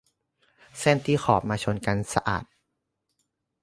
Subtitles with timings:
[0.79, 2.45] เส้นที่ขอบมาชนกันสะอาด